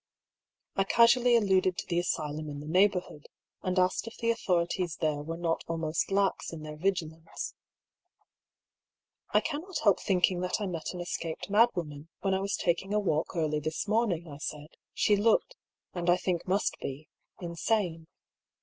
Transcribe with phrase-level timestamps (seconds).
[0.75, 3.27] I casually alluded to the asylum in the neighbourhood,
[3.61, 7.53] and asked if the authorities there were not almost lax in their vigilance."
[9.35, 12.95] I cannot help thinking that I met an escaped mad woman, when I was taking
[12.95, 15.55] a walk early this morning,'* I said." She looked,
[15.93, 17.07] and I think must be,
[17.39, 18.07] insane."